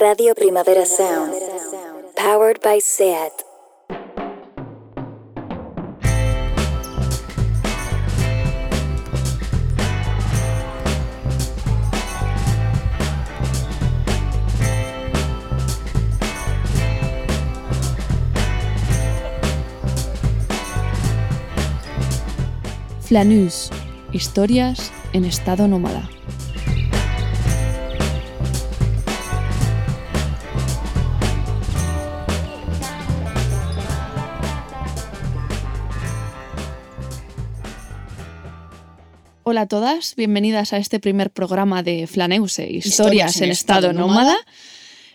[0.00, 1.34] Radio Primavera Sound.
[2.14, 3.32] Powered by SEAT.
[23.00, 23.70] Flanús,
[24.12, 26.08] historias en estado nómada.
[39.58, 44.36] Hola a todas, bienvenidas a este primer programa de Flaneuse, Historias, en, estado, nómada.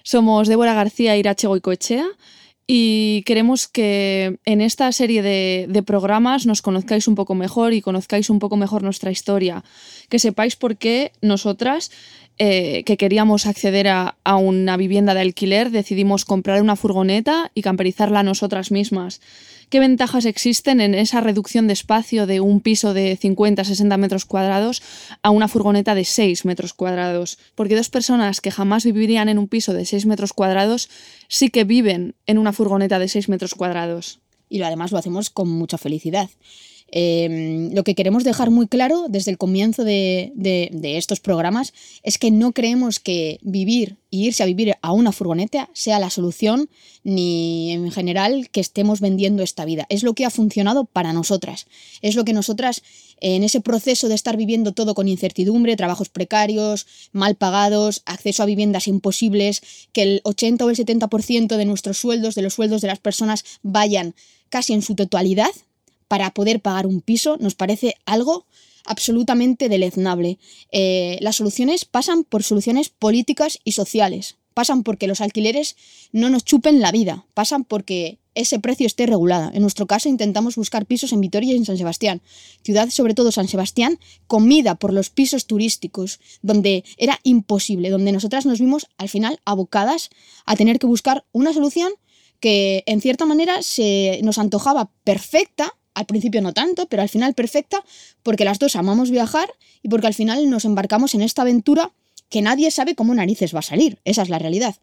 [0.04, 2.06] Somos Débora García Irache Goicoechea
[2.68, 7.80] y queremos que en esta serie de, de, programas nos conozcáis un poco mejor y
[7.80, 9.64] conozcáis un poco mejor nuestra historia,
[10.10, 11.90] que sepáis por qué nosotras,
[12.38, 17.62] eh, que queríamos acceder a, a, una vivienda de alquiler, decidimos comprar una furgoneta y
[17.62, 19.22] camperizarla nosotras mismas.
[19.74, 24.84] ¿Qué ventajas existen en esa reducción de espacio de un piso de 50-60 metros cuadrados
[25.24, 27.40] a una furgoneta de 6 metros cuadrados?
[27.56, 30.92] Porque dos personas que jamás vivirían en un piso de 6 metros cuadrados
[31.28, 34.20] sí que viven en una furgoneta de 6 metros cuadrados.
[34.48, 36.30] Y además lo hacemos con mucha felicidad.
[36.96, 41.74] Eh, lo que queremos dejar muy claro desde el comienzo de, de, de, estos programas
[42.04, 46.12] es que no creemos que vivir y irse a vivir a una furgoneta sea la
[46.12, 46.70] solución,
[47.04, 49.88] ni en general que estemos vendiendo esta vida.
[49.90, 51.66] Es lo que ha funcionado para nosotras.
[52.04, 52.84] Es lo que nosotras,
[53.22, 58.46] en ese proceso de estar viviendo todo con incertidumbre, trabajos precarios, mal pagados, acceso a
[58.46, 59.64] viviendas imposibles,
[59.94, 63.44] que el 80 o el 70% de nuestros sueldos, de los sueldos de las personas,
[63.64, 64.14] vayan
[64.50, 65.50] casi en su totalidad
[66.14, 68.46] para poder pagar un piso nos parece algo
[68.86, 70.38] absolutamente deleznable.
[70.72, 75.76] Eh, las soluciones pasan por soluciones políticas y sociales, pasan porque los alquileres
[76.12, 79.50] no nos chupen la vida, pasan porque ese precio esté regulado.
[79.56, 82.22] En nuestro caso intentamos buscar pisos en Vitoria y en San Sebastián,
[82.62, 83.98] ciudad sobre todo San Sebastián,
[84.28, 90.12] comida por los pisos turísticos, donde era imposible, donde nosotras nos vimos al final abocadas
[90.46, 91.92] a tener que buscar una solución
[92.40, 97.34] que en cierta manera se nos antojaba perfecta al principio no tanto, pero al final
[97.34, 97.84] perfecta,
[98.24, 99.50] porque las dos amamos viajar
[99.82, 101.92] y porque al final nos embarcamos en esta aventura
[102.30, 104.76] que nadie sabe cómo narices va a salir, esa es la realidad.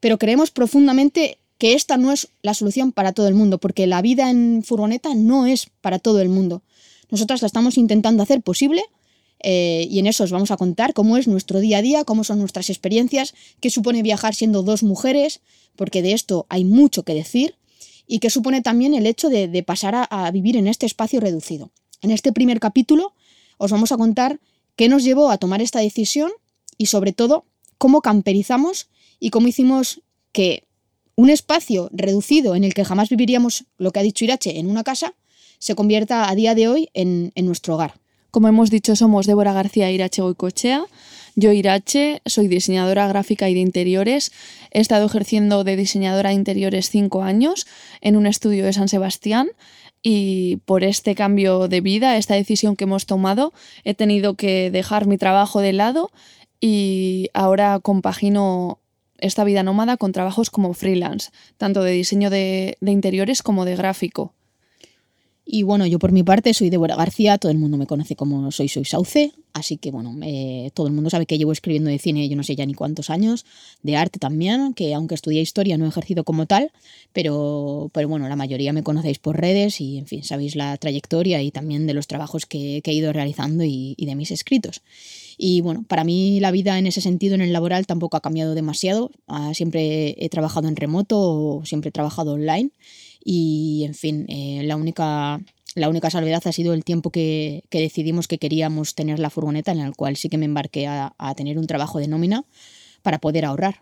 [0.00, 4.02] Pero creemos profundamente que esta no es la solución para todo el mundo, porque la
[4.02, 6.62] vida en furgoneta no es para todo el mundo.
[7.10, 8.82] Nosotras la estamos intentando hacer posible
[9.40, 12.24] eh, y en eso os vamos a contar cómo es nuestro día a día, cómo
[12.24, 15.40] son nuestras experiencias, qué supone viajar siendo dos mujeres,
[15.76, 17.54] porque de esto hay mucho que decir
[18.06, 21.70] y que supone también el hecho de, pasar a, vivir en este espacio reducido.
[22.02, 23.12] En este primer capítulo
[23.58, 24.38] os vamos a contar
[24.76, 26.30] qué nos llevó a tomar esta decisión
[26.78, 27.44] y sobre todo
[27.78, 30.02] cómo camperizamos y cómo hicimos
[30.32, 30.64] que
[31.14, 34.84] un espacio reducido en el que jamás viviríamos lo que ha dicho Irache en una
[34.84, 35.14] casa
[35.58, 37.94] se convierta a día de hoy en, nuestro hogar.
[38.30, 40.84] Como hemos dicho, somos Débora García Irache Goicochea.
[41.38, 44.32] Yo, Irache, soy diseñadora gráfica y de interiores.
[44.70, 47.66] He estado ejerciendo de diseñadora de interiores cinco años
[48.00, 49.50] en un estudio de San Sebastián
[50.02, 53.52] y por este cambio de vida, esta decisión que hemos tomado,
[53.84, 56.10] he tenido que dejar mi trabajo de lado
[56.58, 58.78] y ahora compagino
[59.18, 63.76] esta vida nómada con trabajos como freelance, tanto de diseño de, de interiores como de
[63.76, 64.32] gráfico.
[65.48, 68.50] Y bueno, yo por mi parte soy Débora García, todo el mundo me conoce como
[68.50, 72.00] Soy Soy Sauce, así que bueno, eh, todo el mundo sabe que llevo escribiendo de
[72.00, 73.46] cine, yo no sé ya ni cuántos años,
[73.84, 76.72] de arte también, que aunque estudié historia no he ejercido como tal,
[77.12, 81.40] pero, pero bueno, la mayoría me conocéis por redes y en fin, sabéis la trayectoria
[81.40, 84.82] y también de los trabajos que, he ido realizando y de mis escritos.
[85.38, 88.54] Y bueno, para mí la vida en ese sentido en el laboral tampoco ha cambiado
[88.54, 89.10] demasiado.
[89.26, 92.70] Uh, siempre he trabajado en remoto siempre he trabajado online.
[93.22, 95.40] Y en fin, eh, la, única,
[95.74, 99.72] la única salvedad ha sido el tiempo que, que, decidimos que queríamos tener la furgoneta,
[99.72, 102.44] en el cual sí que me embarqué a, a tener un trabajo de nómina
[103.02, 103.80] para poder ahorrar.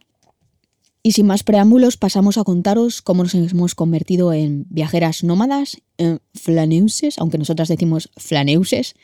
[1.06, 6.22] Y sin más preámbulos, pasamos a contaros cómo nos hemos convertido en viajeras nómadas, en
[6.32, 8.94] flaneuses, aunque nosotras decimos flaneuses,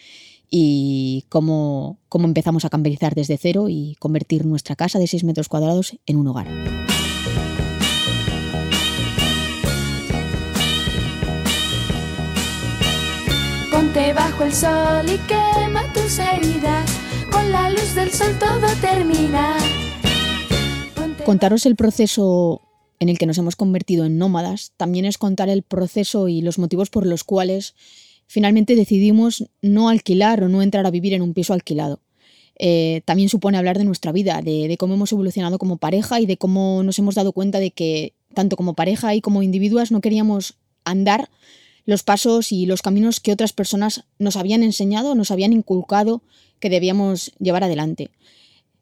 [0.50, 5.49] y cómo, cómo empezamos a camperizar desde cero y convertir nuestra casa de 6 metros
[5.49, 6.49] cuadrados en un hogar.
[13.70, 16.91] Ponte bajo el sol y quema tus heridas.
[17.31, 19.56] Con la luz del sol todo termina.
[20.97, 22.62] Ponte Contaros el proceso
[22.99, 26.58] en el que nos hemos convertido en nómadas también es contar el proceso y los
[26.58, 27.75] motivos por los cuales
[28.31, 31.99] finalmente decidimos no alquilar o no entrar a vivir en un piso alquilado.
[32.62, 36.27] eh, también supone hablar de nuestra vida, de, de, cómo hemos evolucionado como pareja y
[36.27, 40.00] de cómo nos hemos dado cuenta de que tanto como pareja y como individuos no
[40.00, 41.29] queríamos andar
[41.87, 46.23] los pasos y los caminos que otras personas nos habían enseñado, nos habían inculcado
[46.61, 48.11] que debíamos llevar adelante.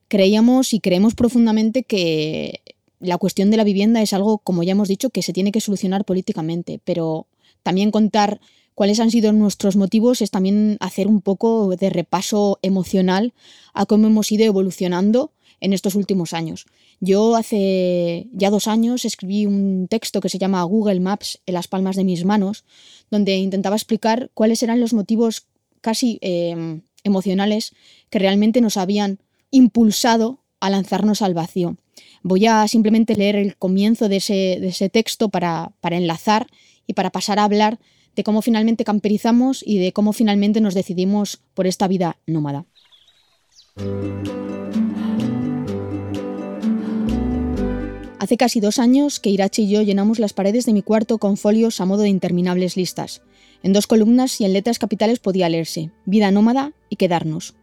[0.09, 2.61] Creíamos y creemos profundamente que
[3.01, 5.63] la cuestión de la vivienda es algo, como ya hemos dicho, que se tiene que
[5.63, 7.29] solucionar políticamente, pero
[7.63, 8.41] también contar
[8.79, 13.33] cuáles han sido nuestros motivos es también hacer un poco de repaso emocional
[13.75, 16.65] a cómo hemos ido evolucionando en estos últimos años.
[17.01, 21.67] Yo hace ya dos años escribí un texto que se llama Google Maps en las
[21.67, 22.63] palmas de mis manos,
[23.11, 25.49] donde intentaba explicar cuáles eran los motivos
[25.81, 27.73] casi em, emocionales
[28.11, 29.19] que realmente nos habían
[29.51, 31.77] impulsado a lanzarnos al vacío.
[32.23, 36.47] Voy a simplemente leer el comienzo de ese, texto para, para enlazar
[36.87, 37.81] y para pasar a hablar
[38.19, 42.67] de cómo finalmente camperizamos y de cómo finalmente nos decidimos por esta vida nómada.
[48.19, 51.37] Hace casi dos años que Irache y yo llenamos las paredes de mi cuarto con
[51.37, 53.23] folios a modo de interminables listas.
[53.63, 57.55] En dos columnas y en letras capitales podía leerse Vida nómada y Quedarnos.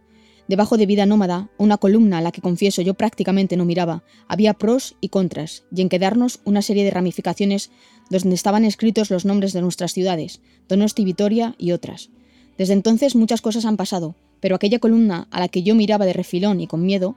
[0.48, 4.54] Debajo de Vida nómada, una columna a la que confieso yo prácticamente no miraba, había
[4.54, 7.72] pros y contras, y en Quedarnos una serie de ramificaciones
[8.10, 12.10] donde estaban escritos los nombres de nuestras ciudades, Donosti Vitoria y otras.
[12.58, 16.14] Desde entonces muchas cosas han pasado, pero aquella columna a la que yo miraba de
[16.14, 17.16] refilón y con miedo,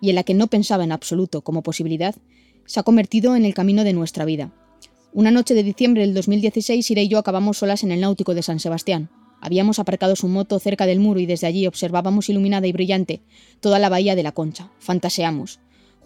[0.00, 2.14] y en la que no pensaba en absoluto como posibilidad,
[2.66, 4.52] se ha convertido en el camino de nuestra vida.
[5.12, 8.42] Una noche de diciembre del 2016, Ira y yo acabamos solas en el náutico de
[8.42, 9.10] San Sebastián.
[9.40, 13.20] Habíamos aparcado su moto cerca del muro y desde allí observábamos iluminada y brillante
[13.60, 14.70] toda la bahía de la Concha.
[14.78, 15.58] Fantaseamos.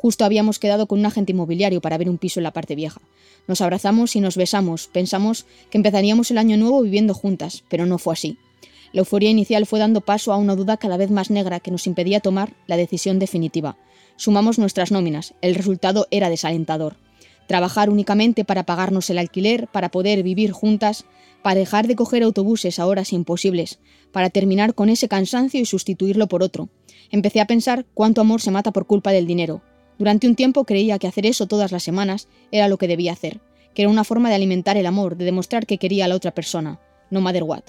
[0.04, 3.00] Justo habíamos quedado con un agente inmobiliario para ver un piso en la parte vieja.
[3.48, 4.90] Nos abrazamos y nos besamos.
[4.92, 8.36] Pensamos que empezaríamos el año nuevo viviendo juntas, pero no fue así.
[8.92, 11.86] La euforia inicial fue dando paso a una duda cada vez más negra que nos
[11.86, 13.78] impedía tomar la decisión definitiva.
[14.16, 15.32] Sumamos nuestras nóminas.
[15.40, 16.96] El resultado era desalentador.
[17.48, 21.06] Trabajar únicamente para pagarnos el alquiler, para poder vivir juntas,
[21.42, 23.78] para dejar de coger autobuses a horas imposibles,
[24.12, 26.68] para terminar con ese cansancio y sustituirlo por otro.
[27.10, 29.62] Empecé a pensar cuánto amor se mata por culpa del dinero.
[29.98, 33.40] Durante un tiempo creía que hacer eso todas las semanas era lo que debía hacer,
[33.74, 36.34] que era una forma de alimentar el amor, de demostrar que quería a la otra
[36.34, 36.80] persona,
[37.10, 37.62] no matter what.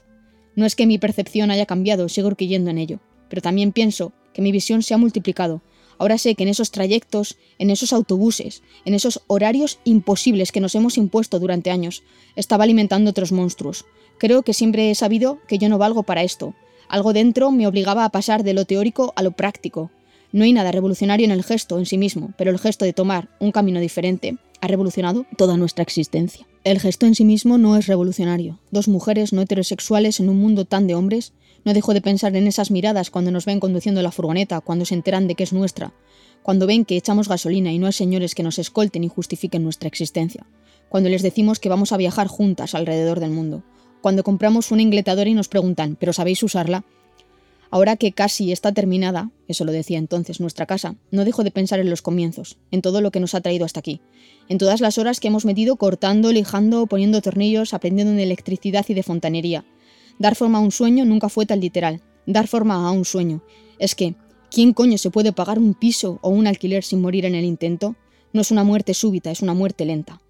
[0.56, 3.00] No es que mi percepción haya cambiado, sigo creyendo en ello,
[3.30, 5.62] pero también pienso que mi visión se ha multiplicado
[5.98, 10.76] Ahora sé que en esos trayectos, en esos autobuses, en esos horarios imposibles que nos
[10.76, 12.04] hemos impuesto durante años,
[12.36, 13.86] estaba alimentando otros monstruos.
[14.18, 16.54] Creo que siempre he sabido que yo no valgo para esto.
[16.90, 19.92] Algo dentro me obligaba a pasar de lo teórico a lo práctico.
[20.36, 23.30] No hay nada revolucionario en el gesto en sí mismo, pero el gesto de tomar
[23.40, 26.46] un camino diferente ha revolucionado toda nuestra existencia.
[26.66, 28.60] El gesto en sí mismo no es revolucionario.
[28.70, 31.32] Dos mujeres no heterosexuales en un mundo tan de hombres
[31.64, 34.96] no dejo de pensar en esas miradas cuando nos ven conduciendo la furgoneta, cuando se
[34.96, 35.94] enteran de que es nuestra,
[36.44, 39.88] cuando ven que echamos gasolina y no hay señores que nos escolten y justifiquen nuestra
[39.88, 40.46] existencia,
[40.90, 43.64] cuando les decimos que vamos a viajar juntas alrededor del mundo,
[44.02, 46.84] cuando compramos una ingletadora y nos preguntan, ¿pero sabéis usarla?
[47.76, 51.82] Ahora que casi está terminada, eso lo decía entonces nuestra casa, no dejo de pensar
[51.82, 54.00] en los comienzos, en todo lo que nos ha traído hasta aquí,
[54.48, 58.94] en todas las horas que hemos metido cortando, lijando, poniendo tornillos, aprendiendo de electricidad y
[58.94, 59.66] de fontanería,
[60.20, 62.02] Dar forma a un sueño nunca fue tan literal.
[62.26, 63.44] Dar forma a un sueño.
[63.78, 64.16] Es que,
[64.50, 67.98] ¿quién coño se puede pagar un piso o un alquiler sin morir en el intento?
[68.32, 70.22] No es una muerte súbita, es una muerte lenta.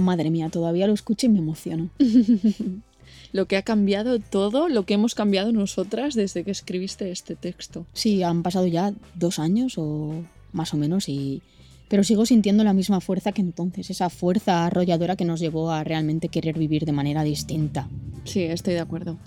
[0.00, 1.90] Madre mía, todavía lo escucho y me emociono.
[3.32, 7.86] lo que ha cambiado todo, lo que hemos cambiado nosotras desde que escribiste este texto.
[7.92, 11.42] Sí, han pasado ya dos años o más o menos y...
[11.88, 15.82] Pero sigo sintiendo la misma fuerza que entonces, esa fuerza arrolladora que nos llevó a
[15.82, 17.88] realmente querer vivir de manera distinta.
[18.22, 19.18] Sí, estoy de acuerdo.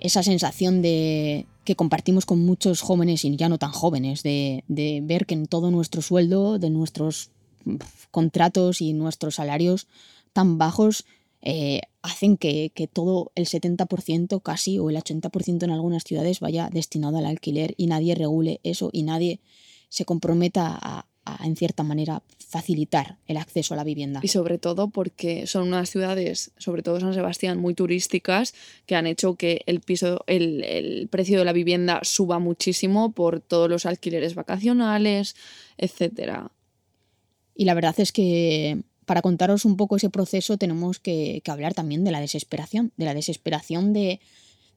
[0.00, 5.00] Esa sensación de que compartimos con muchos jóvenes y ya no tan jóvenes, de, de
[5.04, 7.30] ver que en todo nuestro sueldo, de nuestros
[8.10, 9.86] contratos y nuestros salarios
[10.32, 11.04] tan bajos,
[11.42, 17.18] eh, hacen que, todo el 70% casi o el 80% en algunas ciudades vaya destinado
[17.18, 19.40] al alquiler y nadie regule eso y nadie
[19.88, 21.06] se comprometa a,
[21.44, 24.20] en cierta manera, facilitar el acceso a la vivienda.
[24.22, 28.54] Y sobre todo porque son unas ciudades, sobre todo San Sebastián, muy turísticas,
[28.86, 33.40] que han hecho que el piso, el, el precio de la vivienda suba muchísimo por
[33.40, 35.36] todos los alquileres vacacionales,
[35.78, 36.50] etcétera.
[37.56, 42.04] Y la verdad es que para contaros un poco ese proceso tenemos que, hablar también
[42.04, 44.20] de la desesperación, de la desesperación de,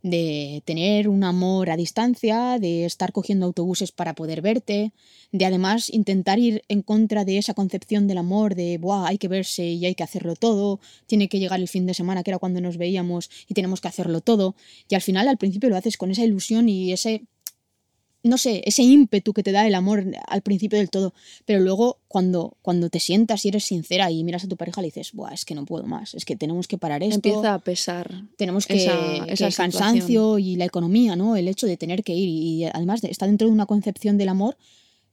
[0.02, 4.94] de tener un amor a distancia, de estar cogiendo autobuses para poder verte,
[5.32, 9.28] de además intentar ir en contra de esa concepción del amor, de, Buah, hay que
[9.28, 12.40] verse y hay que hacerlo todo, tiene que llegar el fin de semana, que era
[12.40, 14.56] cuando nos veíamos, y tenemos que hacerlo todo.
[14.88, 17.24] Y al final, al principio lo haces con esa ilusión y ese
[18.24, 21.14] no sé, ese ímpetu que te da el amor al principio del todo,
[21.46, 24.88] pero luego cuando, cuando te sientas y eres sincera y miras a tu pareja le
[24.88, 27.16] dices, Buah, es que no puedo más, es que tenemos que parar esto.
[27.16, 28.24] Empieza a pesar.
[28.38, 31.36] Tenemos que, el cansancio y la economía, ¿no?
[31.36, 34.58] El hecho de tener que ir y además está dentro de una concepción del amor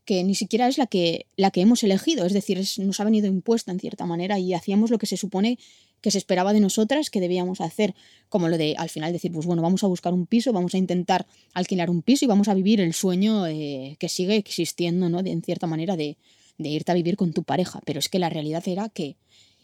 [0.07, 3.27] que ni siquiera es la que, la que hemos elegido, es decir, nos ha venido
[3.27, 5.59] impuesta en cierta manera y hacíamos lo que se supone
[6.07, 7.97] que se esperaba de nosotras que debíamos hacer,
[8.29, 10.79] como lo de al final decir, pues bueno, vamos a buscar un piso, vamos a
[10.79, 15.25] intentar alquilar un piso y vamos a vivir el sueño eh, que sigue existiendo, ¿no?
[15.25, 16.17] De, en cierta manera de,
[16.59, 19.17] de irte a vivir con tu pareja, pero es que la realidad era que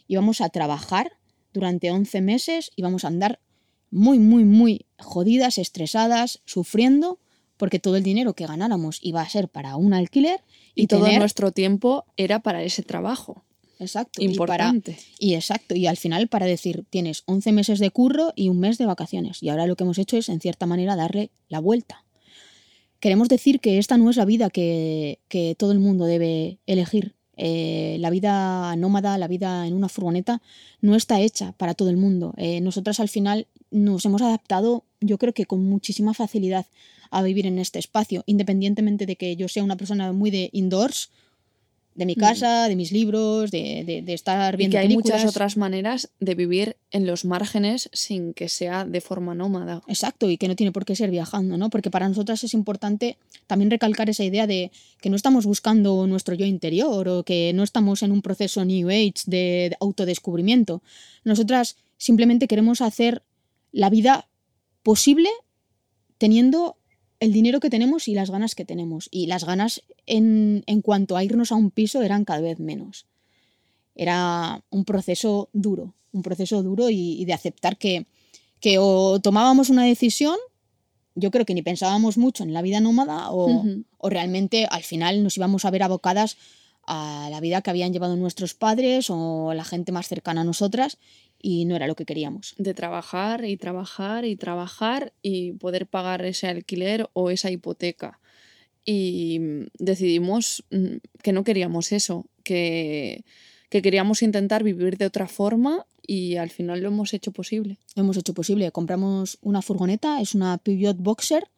[0.09, 1.13] íbamos a trabajar
[1.53, 3.39] durante 11 meses, íbamos a andar
[3.89, 7.19] muy, muy, muy jodidas, estresadas, sufriendo
[7.55, 10.41] porque todo el dinero que ganáramos iba a ser para un alquiler
[10.75, 13.42] y, todo nuestro tiempo era para ese trabajo.
[13.79, 14.21] Exacto.
[14.21, 14.97] Importante.
[15.19, 15.75] Y, exacto.
[15.75, 19.41] Y al final, para decir, tienes 11 meses de curro y un mes de vacaciones.
[19.41, 22.03] Y ahora lo que hemos hecho es, en cierta manera, darle la vuelta.
[22.99, 25.19] Queremos decir que esta no es la vida que,
[25.57, 27.15] todo el mundo debe elegir.
[27.35, 30.41] Eh, la vida nómada, la vida en una furgoneta,
[30.81, 32.33] no está hecha para todo el mundo.
[32.37, 36.67] Eh, nosotras al final nos hemos adaptado, yo creo que con muchísima facilidad
[37.09, 41.11] a vivir en este espacio, independientemente de que yo sea una persona muy de indoors,
[41.95, 42.19] de mi mm.
[42.19, 46.77] casa, de mis libros, de, estar viendo y que hay muchas otras maneras de vivir
[46.91, 49.81] en los márgenes sin que sea de forma nómada.
[49.87, 51.69] Exacto, y que no tiene por qué ser viajando, ¿no?
[51.69, 54.71] Porque para nosotras es importante también recalcar esa idea de
[55.01, 58.89] que no estamos buscando nuestro yo interior o que no estamos en un proceso New
[58.89, 60.81] Age de autodescubrimiento.
[61.23, 63.23] Nosotras simplemente queremos hacer
[63.71, 64.27] la vida
[64.83, 65.29] posible
[66.17, 66.77] teniendo
[67.19, 69.07] el dinero que tenemos y las ganas que tenemos.
[69.11, 73.05] Y las ganas en, cuanto a irnos a un piso eran cada vez menos.
[73.95, 78.07] Era un proceso duro, un proceso duro y, de aceptar que,
[78.59, 80.37] que o tomábamos una decisión,
[81.15, 83.63] yo creo que ni pensábamos mucho en la vida nómada o,
[83.97, 86.37] o realmente al final nos íbamos a ver abocadas
[86.85, 90.97] a la vida que habían llevado nuestros padres o la gente más cercana a nosotras
[91.43, 92.55] y no era lo que queríamos.
[92.57, 98.19] De trabajar y trabajar y trabajar y poder pagar ese alquiler o esa hipoteca.
[98.85, 103.25] Y mm, decidimos mm, que no queríamos eso, que,
[103.69, 107.77] que queríamos intentar vivir de otra forma y al final lo hemos hecho posible.
[107.95, 108.71] Lo hemos hecho posible.
[108.71, 111.49] Compramos una furgoneta, es una Peugeot Boxer.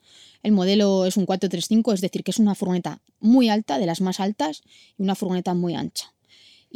[0.42, 4.02] El modelo es un 435, es decir, que es una furgoneta muy alta, de las
[4.02, 4.64] más altas,
[4.98, 6.15] y una furgoneta muy ancha.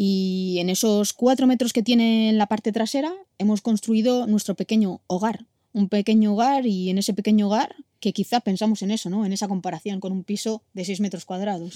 [0.01, 5.01] Y en esos cuatro metros que tiene en la parte trasera hemos construido nuestro pequeño
[5.07, 5.45] hogar.
[5.73, 9.25] Un pequeño hogar y en ese pequeño hogar, que quizá pensamos en eso, ¿no?
[9.25, 11.73] En esa comparación con un piso de seis metros cuadrados.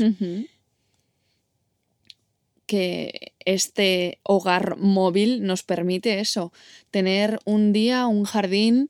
[2.65, 6.53] Que este hogar móvil nos permite eso,
[6.91, 8.89] tener un día un jardín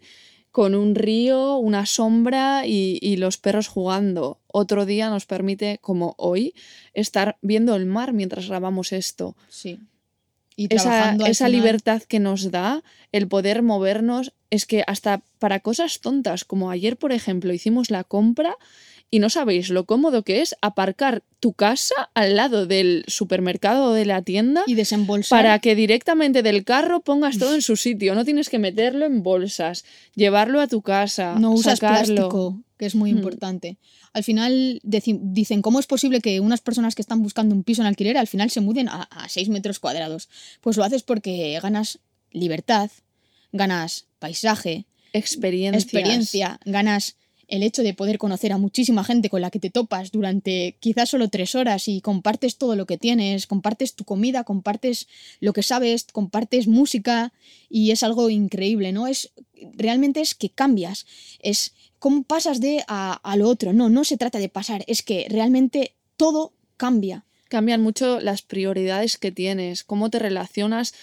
[0.52, 4.38] con un río, una sombra y, los perros jugando.
[4.56, 6.54] Otro día nos permite, como hoy,
[6.94, 9.36] estar viendo el mar mientras grabamos esto.
[9.50, 9.80] Sí.
[10.56, 16.02] Y esa, esa libertad que nos da el poder movernos es que hasta para cosas
[16.02, 18.58] tontas, como ayer, por ejemplo, hicimos la compra
[19.14, 23.94] y no sabéis lo cómodo que es aparcar tu casa al lado del supermercado o
[23.94, 28.16] de la tienda y desembolsar para que directamente del carro pongas todo en su sitio.
[28.16, 31.36] No tienes que meterlo en bolsas, llevarlo a tu casa.
[31.40, 33.18] No usas plástico, que es muy mm.
[33.18, 33.78] importante.
[34.14, 37.88] Al final dicen, ¿cómo es posible que unas personas que están buscando un piso en
[37.88, 40.30] alquiler al final se muden a, a 6 metros cuadrados?
[40.62, 42.00] Pues lo haces porque ganas
[42.32, 42.92] libertad,
[43.52, 44.86] ganas paisaje,
[45.78, 47.16] experiencia, ganas
[47.48, 51.10] el hecho de poder conocer a muchísima gente con la que te topas durante quizás
[51.10, 55.08] solo tres horas y compartes todo lo que tienes, compartes tu comida, compartes
[55.40, 57.32] lo que sabes, compartes música
[57.70, 59.08] y es algo increíble, ¿no?
[59.08, 59.32] Es
[59.74, 61.06] realmente es que cambias,
[61.40, 65.04] es cómo pasas de a, a lo otro, no, no se trata de pasar, es
[65.04, 67.24] que realmente todo cambia.
[67.48, 70.94] Cambian mucho las prioridades que tienes, cómo te relacionas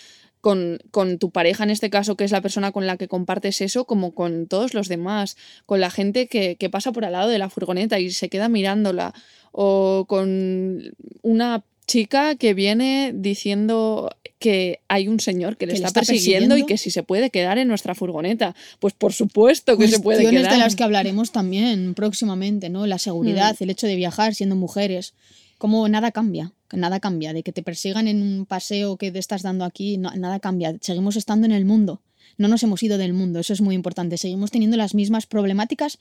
[0.43, 3.63] con, con, tu pareja, en este caso, que es la persona con la que compartes
[3.63, 7.31] eso, como con todos los demás, con la gente que, que pasa por al lado
[7.31, 9.15] de la furgoneta y se queda mirándola,
[9.53, 10.83] o con
[11.23, 16.79] una chica que viene diciendo que hay un señor que le, está, persiguiendo, y que
[16.79, 18.55] si se puede quedar en nuestra furgoneta.
[18.79, 20.53] Pues por supuesto que se puede quedar.
[20.53, 22.87] de las que hablaremos también próximamente, ¿no?
[22.87, 23.65] La seguridad, mm.
[23.65, 25.15] el hecho de viajar siendo mujeres,
[25.59, 29.19] como nada cambia que nada cambia, de que te persigan en un paseo que te
[29.19, 32.01] estás dando aquí, nada cambia, seguimos estando en el mundo,
[32.39, 34.17] no nos hemos ido del mundo, eso es muy importante.
[34.17, 35.99] Seguimos teniendo las mismas problemáticas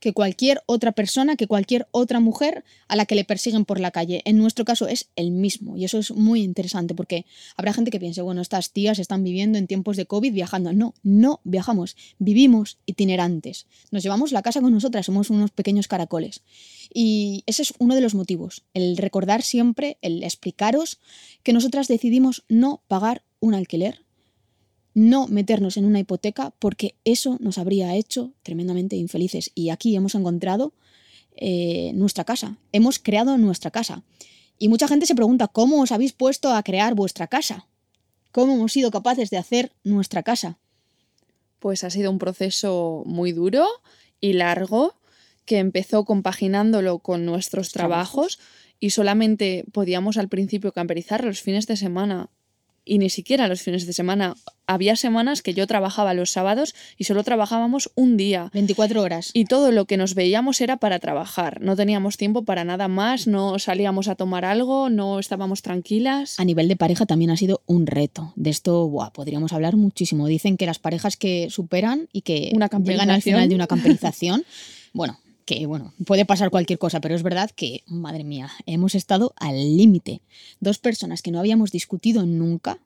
[0.00, 3.90] que cualquier otra persona, que cualquier otra mujer a la que le persiguen por la
[3.90, 4.22] calle.
[4.24, 7.26] En nuestro caso es el mismo y eso es muy interesante porque
[7.56, 10.72] habrá gente que piense, bueno, estas tías están viviendo en tiempos de COVID viajando.
[10.72, 13.66] No, no viajamos, vivimos itinerantes.
[13.90, 16.42] Nos llevamos la casa con nosotras, somos unos pequeños caracoles.
[16.92, 21.00] Y ese es uno de los motivos, el recordar siempre, el explicaros
[21.42, 24.07] que nosotras decidimos no pagar un alquiler
[24.98, 29.50] no meternos en una hipoteca porque eso nos habría hecho tremendamente infelices.
[29.54, 30.74] Y aquí hemos encontrado
[31.36, 34.02] eh, nuestra casa, hemos creado nuestra casa.
[34.58, 37.68] Y mucha gente se pregunta, ¿cómo os habéis puesto a crear vuestra casa?
[38.32, 40.58] ¿Cómo hemos sido capaces de hacer nuestra casa?
[41.60, 43.66] Pues ha sido un proceso muy duro
[44.20, 44.96] y largo
[45.44, 48.38] que empezó compaginándolo con nuestros trabajos,
[48.80, 52.30] y solamente podíamos al principio camperizar los fines de semana
[52.88, 54.34] y ni siquiera los fines de semana.
[54.66, 58.50] Había semanas que yo trabajaba los sábados y solo trabajábamos un día.
[58.52, 59.30] 24 horas.
[59.32, 61.60] Y todo lo que nos veíamos era para trabajar.
[61.60, 66.38] No teníamos tiempo para nada más, no salíamos a tomar algo, no estábamos tranquilas.
[66.38, 68.32] A nivel de pareja también ha sido un reto.
[68.36, 70.26] De esto buah, podríamos hablar muchísimo.
[70.26, 74.44] Dicen que las parejas que superan y que Una llegan al final de una camperización,
[74.92, 75.18] bueno,
[75.48, 79.78] que bueno, puede pasar cualquier cosa, pero es verdad que, madre mía, hemos estado al
[79.78, 80.20] límite.
[80.60, 82.80] Dos personas que no habíamos discutido nunca,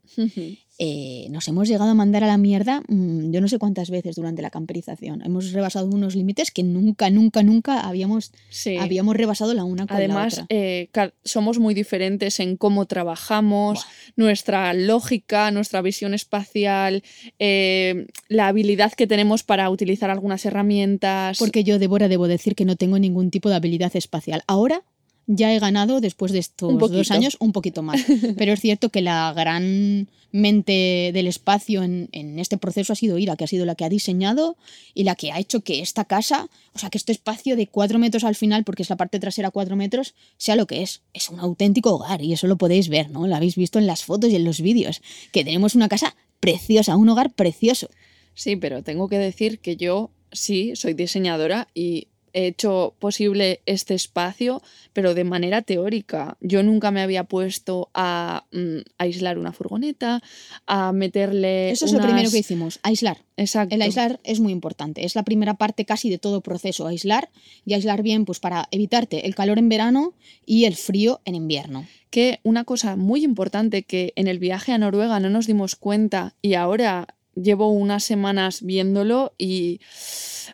[0.85, 4.17] eh, nos hemos llegado a mandar a la mierda mm, yo no sé cuántas veces
[4.17, 5.23] durante la camperización.
[5.25, 8.77] Hemos rebasado unos límites que nunca, nunca, nunca habíamos, Sí.
[8.79, 10.47] habíamos rebasado la una con la Además, otra.
[10.49, 10.89] eh,
[11.23, 13.87] somos muy diferentes en cómo trabajamos,
[14.17, 17.05] nuestra lógica, nuestra visión espacial,
[17.39, 21.39] eh, la habilidad que tenemos para utilizar algunas herramientas.
[21.39, 24.43] Porque yo, Débora, debo decir que no tengo ningún tipo de habilidad espacial.
[24.49, 24.83] Ahora
[25.29, 28.03] ya he ganado, después de estos dos años, un poquito más.
[28.37, 33.19] Pero es cierto que la gran mente del espacio en, en este proceso ha sido
[33.19, 34.57] Ira, que ha sido la que ha diseñado
[34.95, 37.99] y la que ha hecho que esta casa, o sea, que este espacio de cuatro
[37.99, 41.03] metros al final, porque es la parte trasera cuatro metros, sea lo que es.
[41.13, 43.27] Es un auténtico hogar y eso lo podéis ver, ¿no?
[43.27, 46.97] Lo habéis visto en las fotos y en los vídeos, que tenemos una casa preciosa,
[46.97, 47.89] un hogar precioso.
[48.35, 54.63] Sí, pero tengo que decir que yo sí soy diseñadora y hecho posible este espacio,
[54.93, 56.37] pero de manera teórica.
[56.41, 60.23] Yo nunca me había puesto a mm, aislar una furgoneta,
[60.67, 61.71] a meterle.
[61.71, 63.25] Eso es lo primero que hicimos, aislar.
[63.37, 63.75] Exacto.
[63.75, 67.31] El aislar es muy importante, es la primera parte casi de todo proceso, aislar
[67.65, 70.15] y aislar bien pues para evitarte el calor en verano
[70.45, 71.87] y el frío en invierno.
[72.11, 76.35] que una cosa muy importante que en el viaje a Noruega no nos dimos cuenta
[76.43, 79.81] y ahora llevo unas semanas viéndolo y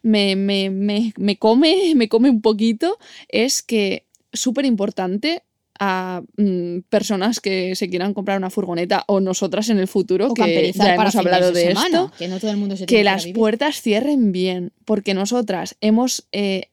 [0.02, 5.42] me, me, me, me come, me come un poquito, es que súper importante
[5.80, 10.34] a mm, personas que se quieran comprar una furgoneta o nosotras en el futuro, O
[10.34, 13.04] que ya hemos hablado de, semana, esto, que no todo el mundo se que ir
[13.04, 13.36] las vivir.
[13.36, 16.70] puertas cierren bien, porque nosotras hemos eh,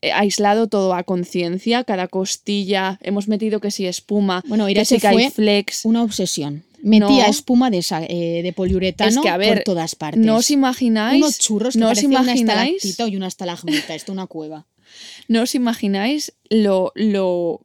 [0.00, 5.00] eh, aislado todo a conciencia, cada costilla, hemos metido que si espuma, Bueno, que si
[5.00, 5.84] que fue flex.
[5.84, 6.62] una obsesión.
[6.86, 7.30] Metía No.
[7.30, 10.24] espuma de, esa- eh, de poliuretano Es que, a ver, por todas partes.
[10.24, 14.12] No os imagináis, Unos churros que no os una imagináis, estalactita y una estalagmita, esto
[14.12, 14.66] una cueva.
[15.28, 17.60] no os imagináis lo, lo,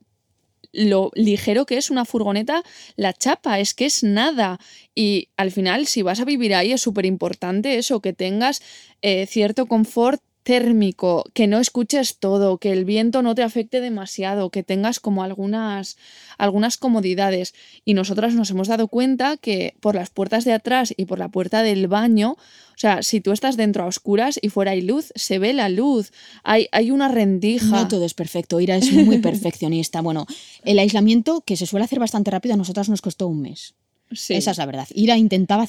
[0.73, 2.63] lo ligero que es una furgoneta,
[2.95, 4.59] la chapa, es que es nada.
[4.95, 8.61] Y al final, si vas a vivir ahí, es súper importante eso, que tengas
[9.03, 14.49] eh, cierto confort térmico, que no escuches todo, que el viento no te afecte demasiado,
[14.49, 15.97] que tengas como algunas,
[16.37, 17.53] algunas comodidades.
[17.85, 21.29] Y nosotras nos hemos dado cuenta que por las puertas de atrás y por la
[21.29, 25.11] puerta del baño, o sea, si tú estás dentro a oscuras y fuera hay luz,
[25.15, 26.11] se ve la luz,
[26.43, 27.65] hay, hay una rendija.
[27.65, 30.01] No todo es perfecto, Ira es muy perfeccionista.
[30.01, 30.25] Bueno,
[30.63, 33.75] el aislamiento, que se suele hacer bastante rápido, a nosotras nos costó un mes.
[34.13, 34.33] Sí.
[34.33, 34.87] Esa es la verdad.
[34.93, 35.67] Ira intentaba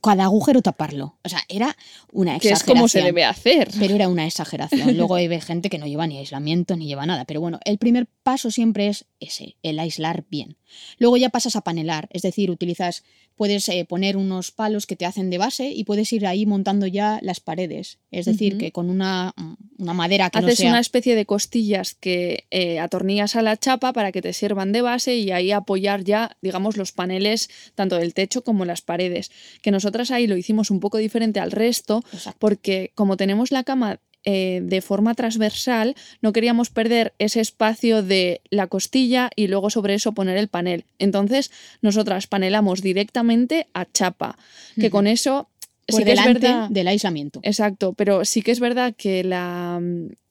[0.00, 1.16] cada agujero taparlo.
[1.24, 1.76] O sea, era
[2.12, 2.76] una que exageración.
[2.76, 3.70] es como se debe hacer.
[3.78, 4.96] Pero era una exageración.
[4.96, 7.24] Luego hay gente que no lleva ni aislamiento ni lleva nada.
[7.24, 10.56] Pero bueno, el primer paso siempre es ese, el aislar bien.
[10.98, 13.04] Luego ya pasas a panelar, es decir, utilizas,
[13.40, 16.86] puedes eh, poner unos palos que te hacen de base y puedes ir ahí montando
[16.86, 17.96] ya las paredes.
[18.10, 19.32] Es decir, que con una,
[19.78, 20.68] una madera que no Haces sea...
[20.68, 24.82] una especie de costillas que eh, atornillas a la chapa para que te sirvan de
[24.82, 29.30] base y ahí apoyar ya, digamos, los paneles tanto del techo como las paredes.
[29.62, 32.36] Que nosotras ahí lo hicimos un poco diferente al resto Exacto.
[32.38, 38.42] porque como tenemos la cama eh, de forma transversal, no queríamos perder ese espacio de
[38.50, 40.84] la costilla y luego sobre eso poner el panel.
[40.98, 44.36] Entonces, nosotras panelamos directamente a chapa,
[44.76, 45.48] que con eso
[45.86, 46.68] Por sí que es verdad.
[46.68, 47.40] del aislamiento.
[47.42, 49.80] Exacto, pero sí que es verdad que la,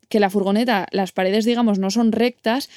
[0.08, 2.70] que la furgoneta, las paredes, digamos, no son rectas,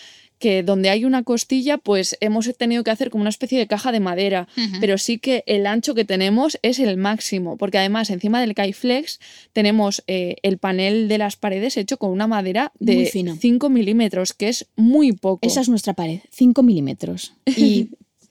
[0.42, 3.92] que donde hay una costilla, pues hemos tenido que hacer como una especie de caja
[3.92, 4.48] de madera,
[4.80, 9.20] pero sí que el ancho que tenemos es el máximo, porque además encima del Kaiflex
[9.52, 13.36] tenemos eh, el panel de las paredes hecho con una madera de fino.
[13.36, 15.46] 5 milímetros, que es muy poco.
[15.46, 17.34] Esa es nuestra pared, 5 milímetros.
[17.62, 17.90] Y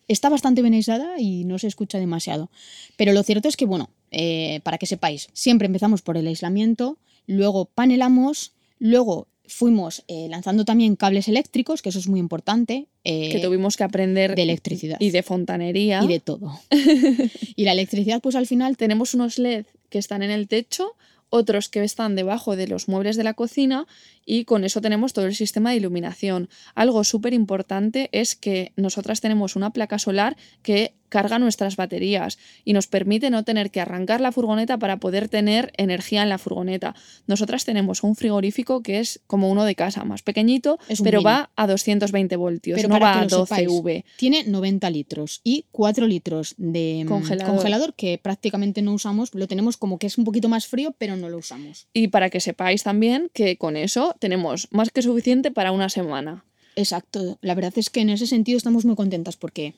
[0.10, 2.52] está bastante bien aislada y no se escucha demasiado.
[2.98, 6.98] Pero lo cierto es que, bueno, eh, para que sepáis, siempre empezamos por el aislamiento,
[7.26, 12.88] luego panelamos, luego fuimos eh, lanzando también cables eléctricos, que eso es muy importante.
[13.04, 14.98] eh, que tuvimos que aprender de electricidad.
[15.00, 16.02] y de fontanería.
[16.04, 16.60] y de todo.
[17.56, 20.96] y la electricidad, pues al final, Tenemos unos LED que están en el techo,
[21.30, 23.88] otros que están debajo de los muebles de la cocina
[24.26, 26.50] y con eso tenemos todo el sistema de iluminación.
[26.76, 32.74] Algo súper importante es que nosotras tenemos una placa solar que carga nuestras baterías y
[32.74, 36.96] nos permite no tener que arrancar la furgoneta para poder tener energía en la furgoneta.
[37.28, 41.26] Nosotras tenemos un frigorífico que es como uno de casa, más pequeñito, pero mini.
[41.26, 44.06] va a 220 voltios, Pero no para va a lo 12 sepáis, V.
[44.18, 47.54] tiene 90 litros y 4 litros de mm, Congelador.
[47.56, 49.36] congelador que prácticamente no usamos.
[49.36, 51.88] Lo tenemos como que es un poquito más frío, pero no lo usamos.
[51.94, 56.46] Y para que sepáis también que con eso tenemos más que suficiente para una semana.
[56.78, 57.38] Exacto.
[57.42, 59.74] La verdad es que en ese sentido estamos muy contentas porque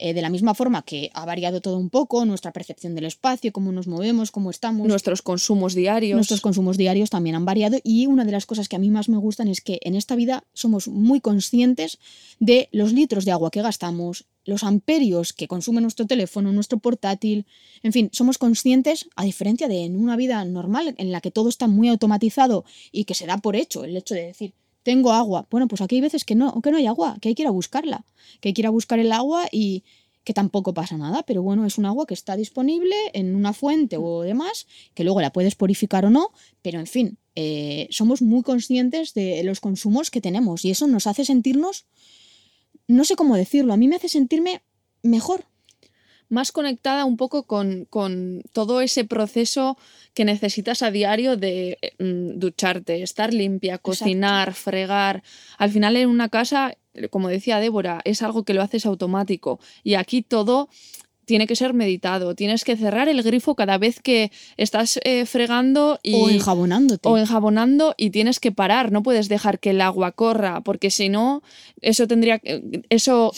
[0.00, 3.52] eh, de la misma forma que ha variado todo un poco, nuestra percepción del espacio,
[3.52, 6.16] cómo nos movemos, cómo estamos, Nuestros consumos diarios.
[6.16, 9.08] nuestros consumos diarios también han variado y una de las cosas que a mí más
[9.08, 11.98] me gustan es que en esta vida somos muy conscientes
[12.38, 17.46] de los litros de agua que gastamos, los amperios que consume nuestro teléfono, nuestro portátil,
[17.82, 21.48] en fin, somos conscientes, a diferencia de en una vida normal en la que todo
[21.48, 25.46] está muy automatizado y que se da por hecho el hecho de decir, tengo agua.
[25.50, 27.48] Bueno, pues aquí hay veces que no, que no hay agua, que hay que ir
[27.48, 28.04] a buscarla,
[28.40, 29.84] que hay que ir a buscar el agua y
[30.24, 33.96] que tampoco pasa nada, pero bueno, es un agua que está disponible en una fuente
[33.96, 36.30] o demás, que luego la puedes purificar o no,
[36.62, 41.06] pero en fin, eh, somos muy conscientes de los consumos que tenemos y eso nos
[41.06, 41.86] hace sentirnos,
[42.86, 44.62] no sé cómo decirlo, a mí me hace sentirme
[45.02, 45.46] mejor.
[46.30, 49.76] Más conectada un poco con, con todo ese proceso
[50.14, 55.22] que necesitas a diario de eh, mm, ducharte, estar limpia, cocinar, fregar.
[55.58, 59.60] Al final en una casa, eh, como decía Débora, es algo que lo haces automático.
[59.84, 60.68] Y aquí todo
[61.26, 62.34] tiene que ser meditado.
[62.34, 67.08] Tienes que cerrar el grifo cada vez que estás eh, fregando y, O enjabonándote.
[67.08, 71.08] o enjabonando y tienes que parar, no puedes dejar que el agua corra, porque si
[71.08, 71.42] no,
[71.82, 73.32] eso tendría que- eso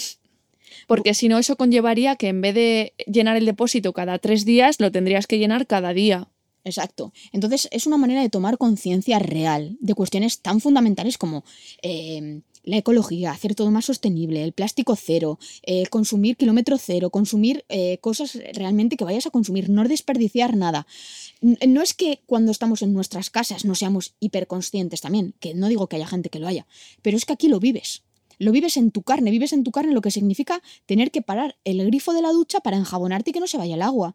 [0.93, 4.79] porque si no, eso conllevaría que en vez de llenar el depósito cada tres días,
[4.79, 6.29] lo tendrías que llenar cada día.
[6.65, 7.15] Exacto.
[7.33, 11.45] Entonces es una manera de tomar conciencia real de cuestiones tan fundamentales como
[11.81, 17.65] eh, la ecología, hacer todo más sostenible, el plástico cero, eh, consumir kilómetro cero, consumir
[17.71, 20.87] eh, cosas realmente que vayas a consumir, no desperdiciar nada.
[21.41, 25.87] No es que cuando estamos en nuestras casas no seamos hiperconscientes también, que no digo
[25.87, 26.67] que haya gente que lo haya,
[27.01, 28.03] pero es que aquí lo vives.
[28.39, 31.57] Lo vives en tu carne, vives en tu carne lo que significa tener que parar
[31.65, 34.15] el grifo de la ducha para enjabonarte y que no se vaya el agua.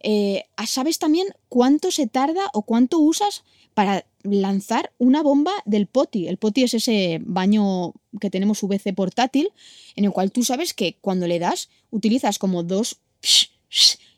[0.00, 6.28] Eh, ¿Sabes también cuánto se tarda o cuánto usas para lanzar una bomba del poti?
[6.28, 9.50] El poti es ese baño que tenemos VC portátil,
[9.96, 13.00] en el cual tú sabes que cuando le das utilizas como dos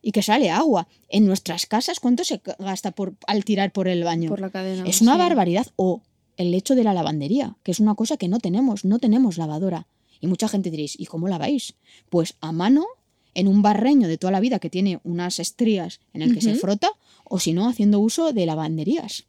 [0.03, 0.89] y que sale agua.
[1.09, 4.29] En nuestras casas, ¿cuánto se gasta por, al tirar por el baño?
[4.29, 4.85] Por la cadena.
[4.87, 5.19] Es una sí.
[5.19, 5.67] barbaridad.
[5.77, 6.03] O
[6.37, 9.87] el hecho de la lavandería, que es una cosa que no tenemos, no tenemos lavadora.
[10.21, 11.75] Y mucha gente diréis, ¿y cómo laváis?
[12.09, 12.87] Pues a mano,
[13.35, 16.55] en un barreño de toda la vida que tiene unas estrías en el que se
[16.55, 16.91] frota,
[17.25, 19.27] o si no, haciendo uso de lavanderías.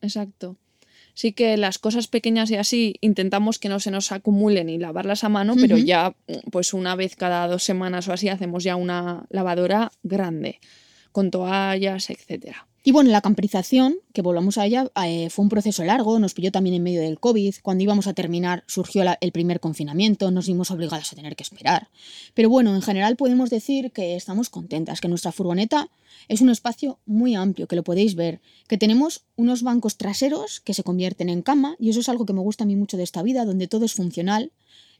[0.00, 0.56] Exacto.
[1.14, 5.22] Sí que las cosas pequeñas y así intentamos que no se nos acumulen y lavarlas
[5.22, 6.16] a mano, pero ya
[6.50, 10.58] pues una vez cada dos semanas o así hacemos ya una lavadora grande
[11.14, 12.66] con toallas, etcétera.
[12.82, 16.50] Y bueno, la camperización, que volvamos a ella, eh, fue un proceso largo, nos pilló
[16.50, 17.54] también en medio del COVID.
[17.62, 21.88] Cuando íbamos a terminar surgió el primer confinamiento, nos vimos obligadas a tener que esperar.
[22.34, 25.88] Pero bueno, en general podemos decir que estamos contentas, que nuestra furgoneta
[26.28, 30.74] es un espacio muy amplio, que lo podéis ver, que tenemos unos bancos traseros que
[30.74, 33.04] se convierten en cama, y eso es algo que me gusta a mí mucho de
[33.04, 34.50] esta vida, donde todo es funcional.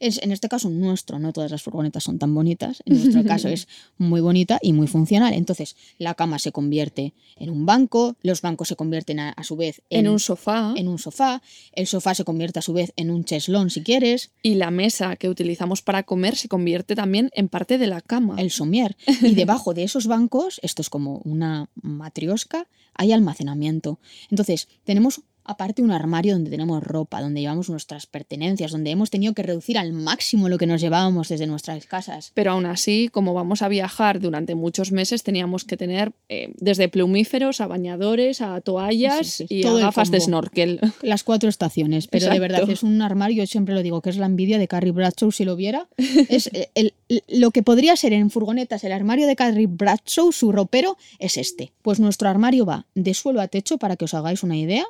[0.01, 3.49] Es, en este caso nuestro, no todas las furgonetas son tan bonitas, en nuestro caso
[3.49, 5.35] es muy bonita y muy funcional.
[5.35, 9.57] Entonces, la cama se convierte en un banco, los bancos se convierten a, a su
[9.57, 13.11] vez En, un sofá en un sofá, el sofá se convierte a su vez en
[13.11, 17.49] un cheslón si quieres, y la mesa que utilizamos para comer se convierte también en
[17.49, 18.37] parte de la cama.
[18.39, 18.97] el somier.
[19.25, 23.99] Y debajo de esos bancos, esto es como una matriosca, hay almacenamiento.
[24.31, 29.35] Entonces, tenemos aparte un armario donde tenemos ropa, donde llevamos nuestras pertenencias, donde hemos tenido
[29.35, 32.31] que reducir al máximo lo que nos llevábamos desde nuestras casas.
[32.35, 36.89] Pero aún así, como vamos a viajar durante muchos meses, teníamos que tener eh, desde
[36.89, 40.81] plumíferos a bañadores, a toallas Sí, sí, y todo a gafas de snorkel.
[41.03, 44.17] Las cuatro estaciones, pero de verdad es un armario, yo siempre lo digo, que es
[44.17, 45.89] la envidia de Carrie Bradshaw si lo viera.
[46.29, 50.33] Es eh, el- el- lo que podría ser en furgonetas el armario de Carrie Bradshaw,
[50.33, 51.73] su ropero, es este.
[51.83, 54.85] Pues nuestro armario va de suelo a techo, para que os hagáis una idea,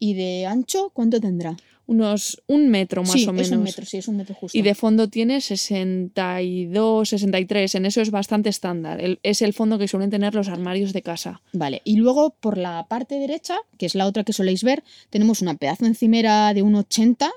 [0.00, 1.56] y de ancho, ¿cuánto tendrá?
[1.86, 3.48] Unos un metro más sí, o menos.
[3.48, 4.56] es un metro, sí, es un metro justo.
[4.56, 7.74] Y de fondo tiene 62, 63.
[7.74, 9.00] En eso es bastante estándar.
[9.00, 11.42] El- es el fondo que suelen tener los armarios de casa.
[11.52, 15.42] Vale, y luego por la parte derecha, que es la otra que soléis ver, tenemos
[15.42, 17.30] una pedazo encimera de un 80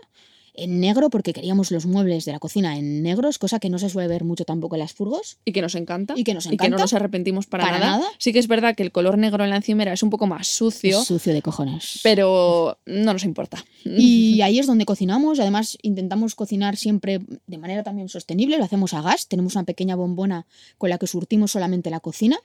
[0.56, 3.90] en negro, porque queríamos los muebles de la cocina en negros, cosa que no se
[3.90, 5.38] suele ver mucho tampoco en las furgos.
[5.46, 6.14] Y que nos encanta.
[6.16, 6.78] Y que nos no encanta.
[6.78, 7.98] nos arrepentimos para, Para nada.
[7.98, 8.08] nada.
[8.20, 10.48] Sí que es verdad que el color negro en la encimera es un poco más
[10.48, 12.00] sucio, Es sucio de cojones.
[12.04, 13.64] pero no nos importa.
[13.86, 15.40] Y ahí es donde cocinamos.
[15.40, 18.58] Además, intentamos cocinar siempre de manera también sostenible.
[18.58, 19.28] Lo hacemos a gas.
[19.28, 20.46] Tenemos una pequeña bombona
[20.78, 22.38] con la que surtimos solamente la cocina.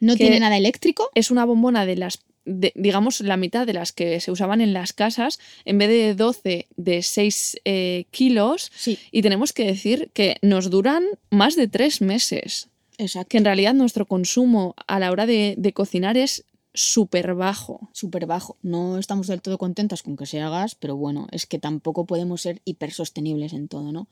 [0.00, 1.10] No tiene nada eléctrico.
[1.14, 4.72] es una bombona de las, de- digamos, la mitad de las que se usaban en
[4.72, 8.70] las casas, en vez de 12, de 6 eh, kilos.
[8.76, 12.68] Sí, Y tenemos que decir que nos duran más de tres meses.
[12.98, 13.28] exacto.
[13.28, 17.88] Que en realidad nuestro consumo a la hora de, de cocinar es súper bajo.
[17.92, 18.56] súper bajo.
[18.62, 22.42] No estamos del todo contentas con que sea gas, pero bueno, es que tampoco podemos
[22.42, 24.06] ser hipersostenibles en todo, ¿no?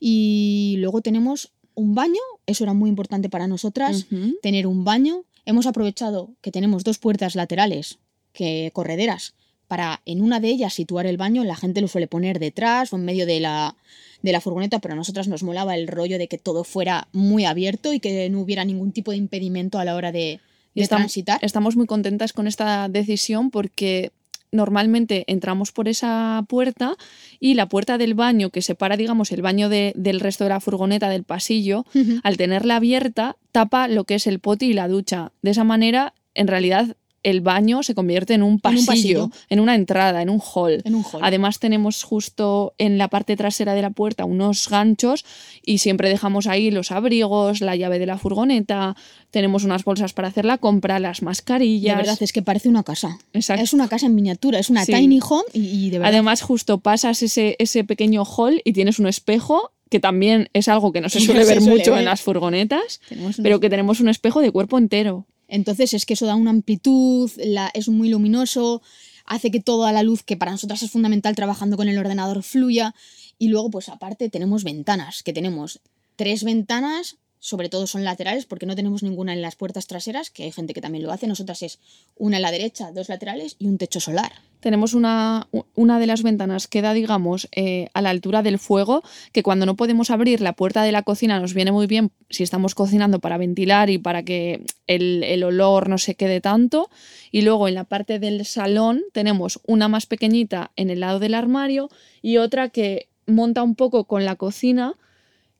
[0.00, 4.06] Y luego tenemos un baño, eso era muy importante para nosotras,
[4.42, 5.24] tener un baño.
[5.46, 7.98] Hemos aprovechado que tenemos dos puertas laterales,
[8.32, 9.34] que correderas,
[9.68, 11.44] para en una de ellas situar el baño.
[11.44, 13.76] La gente lo suele poner detrás o en medio de la,
[14.22, 17.44] de la furgoneta, pero a nosotras nos molaba el rollo de que todo fuera muy
[17.44, 20.40] abierto y que no hubiera ningún tipo de impedimento a la hora de,
[20.74, 21.38] Y de estamos, transitar.
[21.42, 24.12] estamos muy contentas con esta decisión porque
[24.52, 26.94] normalmente entramos por esa puerta
[27.40, 30.60] y la puerta del baño que separa, digamos, el baño de- del resto de la
[30.60, 31.84] furgoneta del pasillo,
[32.22, 35.32] al tenerla abierta, tapa lo que es el pote y la ducha.
[35.42, 36.96] De esa manera, en realidad,
[37.28, 40.80] el baño se convierte en un En un pasillo, en una entrada, en un hall.
[40.84, 41.20] En un hall.
[41.22, 45.24] Además tenemos justo en la parte trasera de la puerta unos ganchos
[45.64, 48.96] y siempre dejamos ahí los abrigos, la llave de la furgoneta,
[49.30, 51.96] tenemos unas bolsas para hacer la compra, las De mascarillas.
[51.96, 53.18] verdad, es que parece una casa.
[53.32, 53.62] Exacto.
[53.64, 54.92] Es una casa en miniatura, es una Sí.
[54.92, 56.12] tiny home y, y de verdad.
[56.14, 60.92] Además justo pasas ese, ese pequeño hall y tienes un espejo que también es algo
[60.92, 62.00] que no se no suele se ver suele mucho ver.
[62.00, 65.26] en las furgonetas, tenemos pero que tenemos un espejo de cuerpo entero.
[65.48, 67.30] Entonces es que eso da una amplitud,
[67.74, 68.82] es muy luminoso,
[69.24, 72.94] hace que toda la luz, que para nosotras es fundamental trabajando con el ordenador, fluya.
[73.38, 75.80] Y luego, pues aparte, tenemos ventanas, que tenemos
[76.16, 80.42] tres ventanas, sobre todo son laterales, porque no tenemos ninguna en las puertas traseras, que
[80.42, 81.28] hay gente que también lo hace.
[81.28, 81.78] Nosotras es
[82.16, 84.32] una en la derecha, dos laterales y un techo solar.
[84.58, 89.04] Tenemos una, una de las ventanas que da, digamos, eh, a la altura del fuego,
[89.30, 92.42] que cuando no podemos abrir la puerta de la cocina nos viene muy bien si
[92.42, 96.90] estamos cocinando para ventilar y para que el, el olor no se quede tanto.
[97.30, 101.34] Y luego en la parte del salón tenemos una más pequeñita en el lado del
[101.34, 101.90] armario
[102.22, 104.96] y otra que monta un poco con la cocina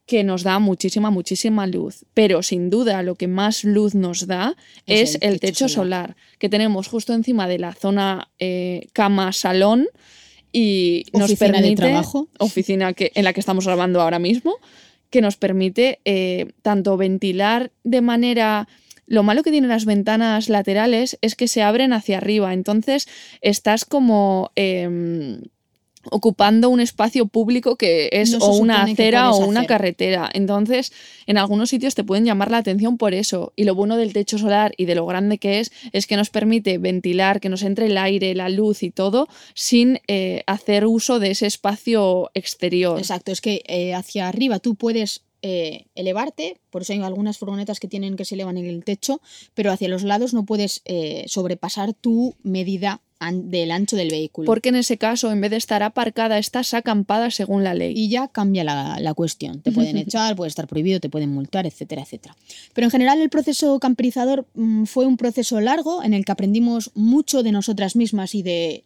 [0.07, 2.05] que nos da muchísima, muchísima luz.
[2.13, 4.55] Pero sin duda lo que más luz nos da
[4.87, 6.15] Es es, el el, techo techo solar.
[6.39, 9.87] que tenemos justo encima de la zona eh, cama-salón
[10.51, 12.29] y nos Oficina de permite, trabajo.
[12.39, 14.55] oficina que, en la que estamos grabando ahora mismo,
[15.09, 18.67] que nos permite eh, tanto ventilar de manera...
[19.09, 23.07] Lo malo que tienen las ventanas laterales es que se abren hacia arriba, entonces
[23.39, 25.43] estás como em,
[26.11, 29.67] ocupando un espacio público que es No o una acera o una hacer.
[29.67, 30.29] carretera.
[30.33, 30.91] Entonces,
[31.25, 33.53] en algunos sitios te pueden llamar la atención por eso.
[33.55, 36.29] Y lo bueno del techo solar y de lo grande que es, es que nos
[36.29, 41.19] permite ventilar, que nos entre el aire, la luz y todo, sin eh, hacer uso
[41.19, 42.97] de ese espacio exterior.
[42.97, 47.79] Exacto, es que eh, hacia arriba tú puedes eh, elevarte, por eso hay algunas furgonetas
[47.79, 49.21] que tienen que se elevan en el techo,
[49.53, 54.45] pero hacia los lados no puedes eh, sobrepasar tu medida an- del ancho del vehículo.
[54.47, 57.93] Porque en ese caso, en vez de estar aparcada, estás acampada según la ley.
[57.95, 59.61] y ya cambia la, la cuestión.
[59.61, 62.35] Te pueden echar, puede estar prohibido, te pueden multar, etcétera, etcétera.
[62.73, 66.91] Pero en general el proceso camperizador mm, fue un proceso largo en el que aprendimos
[66.95, 68.83] mucho de nosotras mismas y de,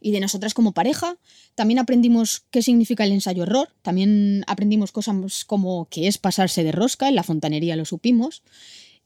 [0.00, 1.16] y de nosotras como pareja.
[1.54, 3.68] También aprendimos qué significa el ensayo-error.
[3.82, 7.08] También aprendimos cosas como qué es pasarse de rosca.
[7.08, 8.42] En la fontanería lo supimos.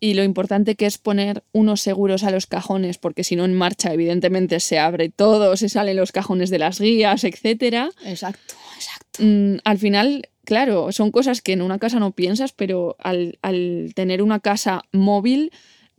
[0.00, 3.54] y lo importante que es poner unos seguros a los cajones, porque si no en
[3.54, 7.88] marcha, evidentemente se abre todo, se salen los cajones de las guías, etcétera.
[8.04, 9.22] Exacto, exacto.
[9.22, 13.92] Mm, al final, claro, son cosas que en una casa no piensas, pero al, al
[13.94, 15.52] tener una casa móvil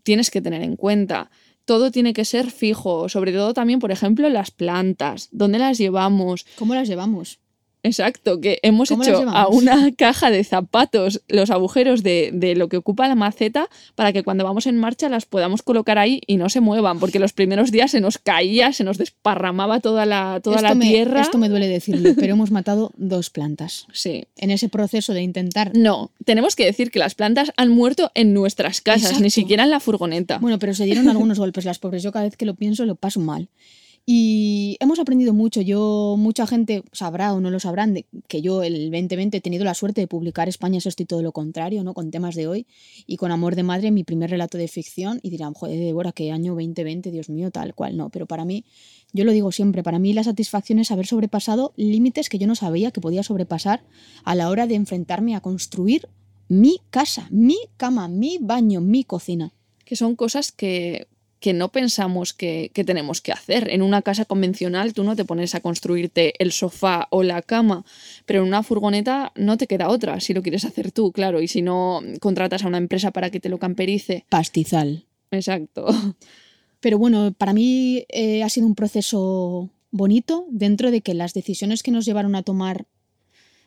[0.03, 1.31] tienes que tener en cuenta
[1.65, 6.45] todo tiene que ser fijo, sobre todo también, por ejemplo, las plantas, dónde las llevamos.
[6.57, 7.39] ¿Cómo las llevamos?
[7.83, 12.69] Exacto, que hemos ¿Cómo hecho a una caja de zapatos los agujeros de, de lo
[12.69, 16.37] que ocupa la maceta para que cuando vamos en marcha las podamos colocar ahí y
[16.37, 20.39] no se muevan, porque los primeros días se nos caía, se nos desparramaba toda la,
[20.41, 21.21] toda esto la me, tierra.
[21.21, 23.85] Esto me duele decirlo, pero hemos matado dos plantas.
[23.93, 24.25] Sí.
[24.37, 25.71] En ese proceso de intentar.
[25.75, 29.23] No, tenemos que decir que las plantas han muerto en nuestras casas, Exacto.
[29.23, 30.39] ni siquiera en la furgoneta.
[30.39, 32.03] Bueno, pero se dieron algunos golpes, las pobres.
[32.03, 33.49] Yo cada vez que lo pienso lo paso mal.
[34.05, 35.61] Y hemos aprendido mucho.
[35.61, 37.95] Yo, mucha gente sabrá o no lo sabrán,
[38.27, 41.21] que yo el 2020 he tenido la suerte de publicar España es esto y todo
[41.21, 41.93] lo contrario, ¿no?
[41.93, 42.67] Con temas de hoy.
[43.07, 45.21] Y con Amor de Madre, mi primer relato de ficción.
[45.23, 47.95] Y dirán, joder, Débora, qué año 2020, Dios mío, tal cual.
[47.95, 48.65] No, pero para mí,
[49.13, 52.55] yo lo digo siempre, para mí la satisfacción es haber sobrepasado límites que yo no
[52.55, 53.85] sabía que podía sobrepasar
[54.25, 56.09] a la hora de enfrentarme a construir
[56.49, 59.53] mi casa, mi cama, mi baño, mi cocina.
[59.85, 61.07] que son cosas que,
[61.43, 63.69] que no pensamos que, que tenemos que hacer.
[63.69, 67.83] En una casa convencional tú no te pones a construirte el sofá o la cama,
[68.25, 71.49] pero en una furgoneta no te queda otra si lo quieres hacer tú, claro, y
[71.49, 74.23] si no contratas a una empresa para que te lo camperice.
[74.29, 75.03] Pastizal.
[75.31, 75.87] Exacto.
[76.79, 81.83] Pero bueno, para mí eh, ha sido un proceso bonito dentro de que las decisiones
[81.83, 82.85] que nos llevaron a tomar,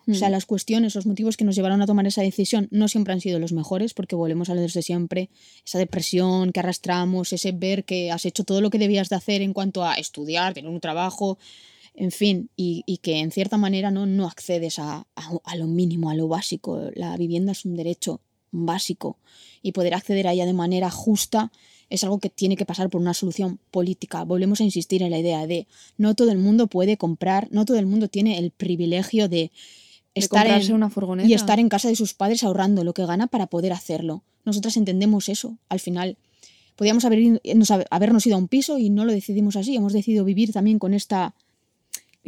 [0.09, 0.33] o sea, Mm.
[0.33, 3.39] las cuestiones, los motivos que nos llevaron a tomar esa decisión no siempre han sido
[3.39, 5.31] los mejores, porque volvemos a lo desde siempre,
[5.65, 9.43] esa depresión que arrastramos, ese ver que has hecho todo lo que debías de hacer
[9.43, 11.39] en cuanto a estudiar, tener un trabajo,
[11.95, 15.67] en fin, y, y que en cierta manera no, no accedes a, a- a lo
[15.67, 16.91] mínimo, a lo básico.
[16.95, 18.21] La vivienda es un derecho
[18.53, 19.19] básico
[19.63, 21.51] y poder acceder a ella de manera justa
[21.89, 24.25] es algo que tiene que pasar por una solución política.
[24.25, 25.67] Volvemos a insistir en la idea de
[25.99, 29.51] no todo el mundo puede comprar, no todo el mundo tiene el privilegio de De
[30.21, 31.29] estar en, una furgoneta.
[31.29, 34.23] y estar en casa de sus padres ahorrando lo que gana para poder hacerlo.
[34.45, 35.57] Nosotras entendemos eso.
[35.69, 36.17] Al final,
[36.77, 39.77] podíamos haber, ido- nos- habernos ido a un piso y no lo decidimos así.
[39.77, 41.35] Hemos decidido vivir también con esta,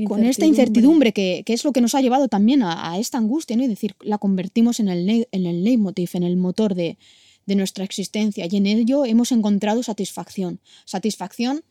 [0.07, 3.19] con esta incertidumbre que, que es lo que nos ha llevado también a, a esta
[3.19, 3.65] angustia, ¿no?
[3.65, 6.99] Y decir, la convertimos en el, en el leitmotiv, en el motor de,
[7.47, 8.47] de nuestra existencia.
[8.51, 10.61] Y en ello hemos encontrado satisfacción.
[10.85, 11.63] Satisfacción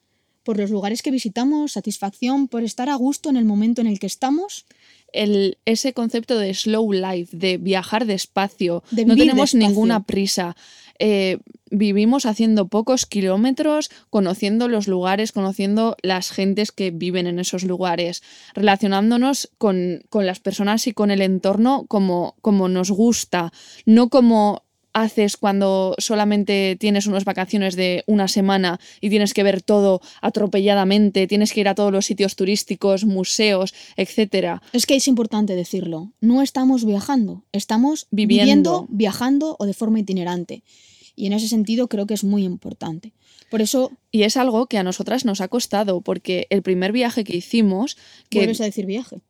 [0.43, 3.99] por los lugares que visitamos, satisfacción por estar a gusto en el momento en el
[3.99, 4.65] que estamos.
[5.13, 8.83] El, ese concepto de slow life, de viajar despacio.
[8.91, 9.67] De no tenemos despacio.
[9.67, 10.55] ninguna prisa.
[10.99, 11.39] Eh,
[11.69, 18.23] vivimos haciendo pocos kilómetros, conociendo los lugares, conociendo las gentes que viven en esos lugares,
[18.53, 23.51] relacionándonos con, con las personas y con el entorno como, como nos gusta,
[23.85, 24.63] no como
[25.03, 31.27] haces cuando solamente tienes unas vacaciones de una semana y tienes que ver todo atropelladamente,
[31.27, 34.61] tienes que ir a todos los sitios turísticos, museos, etcétera.
[34.73, 36.11] Es que es importante decirlo.
[36.21, 38.41] No estamos viajando, estamos Viviendo.
[38.41, 40.63] viviendo, viajando o de forma itinerante.
[41.15, 43.13] Y en ese sentido creo que es muy importante.
[43.49, 47.23] Por eso, Y es algo que a nosotras nos ha costado, porque el primer viaje
[47.23, 47.97] que hicimos,
[48.29, 49.21] que vuelves a decir viaje.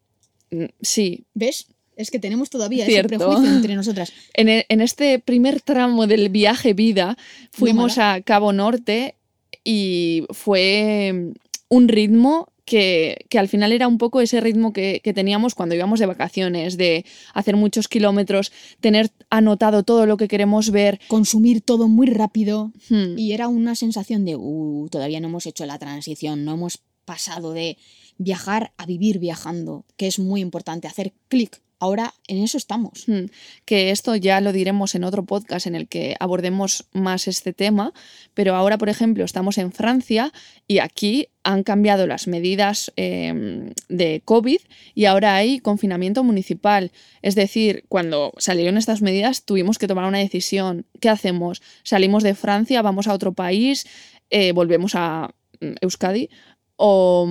[0.51, 1.67] mm, sí, ¿Ves?
[1.97, 3.15] Es que tenemos todavía Cierto.
[3.15, 4.13] ese prejuicio entre nosotras.
[4.33, 7.17] en, e- en este primer tramo del viaje vida
[7.51, 9.15] fuimos a Cabo Norte
[9.63, 11.31] y fue mm,
[11.69, 15.73] un ritmo que, que al final era un poco ese ritmo que, que teníamos cuando
[15.73, 20.99] íbamos de vacaciones, de hacer muchos kilómetros, tener anotado todo lo que queremos ver.
[21.07, 22.73] Consumir todo muy rápido.
[22.89, 23.17] Hmm.
[23.17, 27.53] Y era una sensación de, uh, todavía no hemos hecho la transición, no hemos pasado
[27.53, 27.77] de
[28.17, 31.61] viajar a vivir viajando, que es muy importante, hacer clic.
[31.79, 33.07] Ahora en eso estamos.
[33.07, 33.25] Hmm,
[33.65, 37.93] Que esto ya lo diremos en otro podcast en el que abordemos más este tema,
[38.33, 40.31] pero ahora, por ejemplo, estamos en Francia
[40.67, 44.59] y aquí han cambiado las medidas eh, de COVID
[44.95, 46.91] y ahora hay confinamiento municipal.
[47.21, 50.85] Es decir, cuando salieron estas medidas tuvimos que tomar una decisión.
[50.99, 51.61] ¿Qué hacemos?
[51.83, 53.85] ¿Salimos de Francia, vamos a otro país,
[54.29, 56.29] eh, volvemos a mm, Euskadi
[56.75, 57.27] o...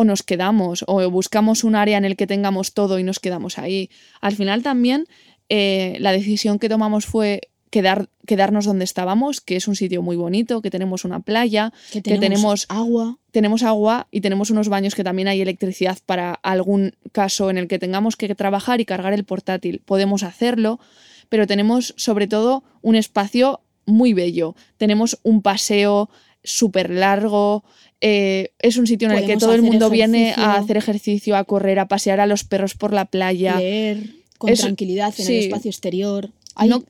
[0.00, 3.58] o nos quedamos, o buscamos un área en el que tengamos todo y nos quedamos
[3.58, 3.90] ahí.
[4.22, 5.04] Al final también
[5.50, 10.16] eh, la decisión que tomamos fue quedar, quedarnos donde estábamos, que es un sitio muy
[10.16, 13.18] bonito, que tenemos una playa, Que que tenemos, tenemos, agua.
[13.30, 17.68] tenemos agua y tenemos unos baños que también hay electricidad para algún caso en el
[17.68, 19.82] que tengamos que trabajar y cargar el portátil.
[19.84, 20.80] Podemos hacerlo,
[21.28, 24.54] pero tenemos sobre todo un espacio muy bello.
[24.78, 26.08] Tenemos un paseo
[26.42, 27.64] súper largo.
[28.00, 31.44] Eh, es un sitio en el que todo el mundo viene a hacer ejercicio, a
[31.44, 33.56] correr, a pasear a los perros por la playa.
[33.58, 33.98] leer
[34.38, 35.36] con Es- tranquilidad en sí.
[35.36, 36.30] el espacio exterior.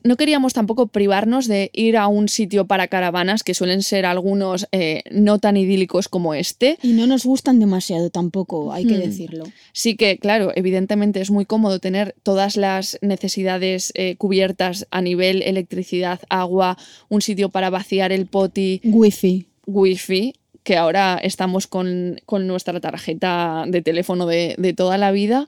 [0.03, 4.67] No queríamos tampoco privarnos de ir a un sitio para caravanas, que suelen ser algunos
[4.73, 6.77] eh, no tan idílicos como este.
[6.83, 9.01] Y no nos gustan demasiado tampoco, hay que Hmm.
[9.01, 9.43] decirlo.
[9.71, 15.41] Sí que, claro, evidentemente es muy cómodo tener todas las necesidades eh, cubiertas a nivel
[15.43, 16.77] electricidad, agua,
[17.07, 19.45] un sitio para vaciar el poti, Wifi.
[19.67, 20.33] wifi,
[20.63, 25.47] que ahora estamos con, con nuestra tarjeta de teléfono de, de toda la vida.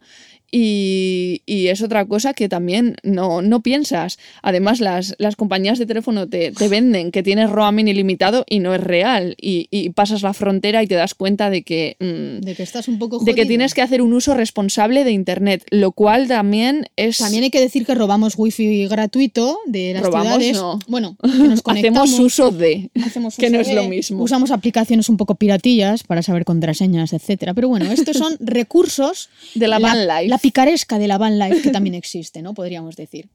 [0.56, 4.20] Y, y es otra cosa que también no, no piensas.
[4.44, 8.76] Además, las, las compañías de teléfono te, te venden que tienes roaming ilimitado y no
[8.76, 9.36] es real.
[9.42, 12.88] Y, y pasas la frontera y te das cuenta de que, mm, De que estás
[12.88, 13.48] un poco de que jodido.
[13.48, 17.18] tienes que hacer un uso responsable de Internet, lo cual también es...
[17.18, 20.58] También hay que decir que robamos wifi gratuito de las Robamos, ciudades.
[20.58, 20.78] no.
[20.88, 22.10] Bueno, que nos conectamos.
[22.12, 22.92] Hacemos uso de...
[23.04, 24.22] hacemos que uso no es lo mismo.
[24.24, 27.56] Usamos aplicaciones un poco piratillas para saber contraseñas, etcétera.
[27.56, 30.28] Pero bueno, estos son recursos De la van life.
[30.28, 32.54] La picaresca de la van life que también existe, ¿no?
[32.54, 33.30] Podríamos decir.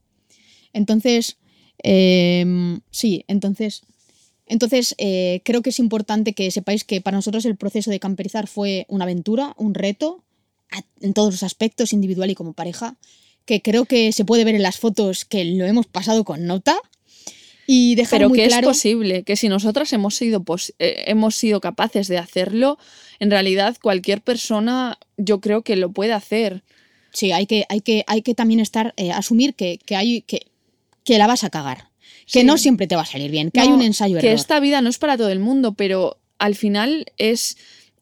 [0.73, 1.37] Entonces,
[1.83, 3.81] em, sí, entonces,
[4.45, 8.47] entonces eh, creo que es importante que sepáis que para nosotros el proceso de camperizar
[8.47, 10.23] fue una aventura, un reto,
[10.71, 12.95] a- en todos los aspectos, individual y como pareja,
[13.45, 16.77] que creo que se puede ver en las fotos que lo hemos pasado con nota.
[17.71, 21.03] Y dejar Pero muy que claro, es posible, que si nosotras hemos sido, pos- eh,
[21.07, 22.77] hemos sido capaces de hacerlo,
[23.19, 26.63] en realidad cualquier persona yo creo que lo puede hacer.
[27.13, 30.47] Sí, hay que, hay que, hay que también estar, eh, asumir que, que, hay, que,
[31.03, 31.89] que la vas a cagar.
[32.31, 32.45] Que Sí.
[32.45, 34.39] no siempre te va a salir bien, que hay un ensayo Que error.
[34.39, 37.57] esta vida no es para todo el mundo, pero al final es...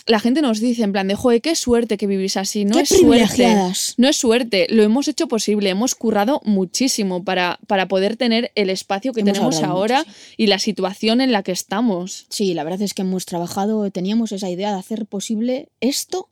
[0.05, 2.63] La gente nos dice en plan de, joder, qué suerte que vivís así.
[2.63, 3.55] No ¡Qué es suerte.
[3.97, 8.69] No es suerte, lo hemos hecho posible, hemos currado muchísimo para, para poder tener el
[8.69, 12.25] espacio que Hemos tenemos ahora mucho, y la situación en la que estamos.
[12.29, 16.29] Sí, la verdad es que hemos trabajado, teníamos esa idea de hacer posible esto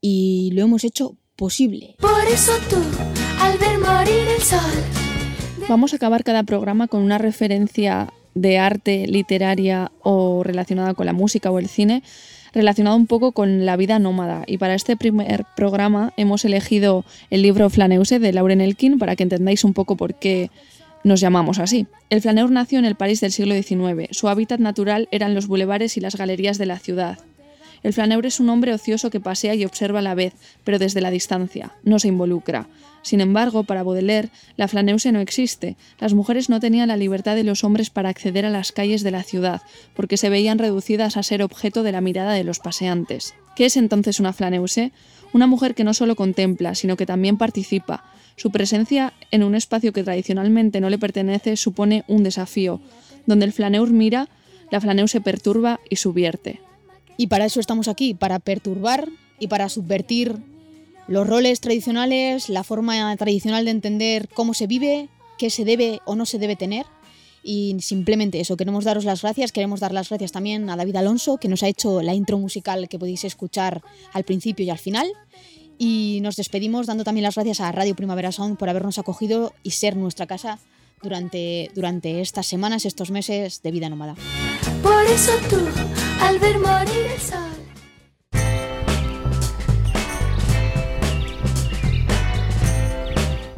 [0.00, 1.94] y lo hemos hecho posible.
[1.98, 2.76] Por eso tú,
[3.40, 4.60] al ver morir el sol,
[5.70, 11.12] Vamos a acabar cada programa con una referencia de arte literaria o relacionada con la
[11.12, 12.02] música o el cine,
[12.52, 14.42] relacionado un poco con la vida nómada.
[14.48, 19.22] Y para este primer programa hemos elegido el libro Flaneuse de Lauren Elkin para que
[19.22, 20.50] entendáis un poco por qué
[21.04, 21.86] nos llamamos así.
[22.10, 24.08] El flaneur nació en el París del siglo XIX.
[24.10, 27.18] Su hábitat natural eran los bulevares y las galerías de la ciudad.
[27.82, 31.00] El flaneur es un hombre ocioso que pasea y observa a la vez, pero desde
[31.00, 32.68] la distancia, no se involucra.
[33.02, 35.76] Sin embargo, para Baudelaire, la flaneuse no existe.
[35.98, 39.10] Las mujeres no tenían la libertad de los hombres para acceder a las calles de
[39.10, 39.62] la ciudad,
[39.94, 43.34] porque se veían reducidas a ser objeto de la mirada de los paseantes.
[43.56, 44.92] ¿Qué es entonces una flaneuse?
[45.32, 48.04] Una mujer que no solo contempla, sino que también participa.
[48.36, 52.80] Su presencia en un espacio que tradicionalmente no le pertenece supone un desafío.
[53.26, 54.28] Donde el flaneur mira,
[54.70, 56.60] la flaneuse perturba y subvierte.
[57.20, 59.06] Y para eso estamos aquí, para perturbar
[59.38, 60.38] y para subvertir
[61.06, 66.16] los roles tradicionales, la forma tradicional de entender cómo se vive, qué se debe o
[66.16, 66.86] no se debe tener.
[67.42, 71.36] Y simplemente eso, queremos daros las gracias, queremos dar las gracias también a David Alonso,
[71.36, 73.82] que nos ha hecho la intro musical que podéis escuchar
[74.14, 75.06] al principio y al final.
[75.76, 79.72] Y nos despedimos dando también las gracias a Radio Primavera Sound por habernos acogido y
[79.72, 80.58] ser nuestra casa
[81.02, 84.14] durante, durante estas semanas, estos meses de vida nómada.
[84.82, 85.58] por eso tú,
[86.20, 87.38] al ver morir el sol.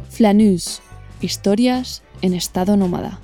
[0.09, 0.81] Flanus,
[1.21, 3.19] historias en estado nómada.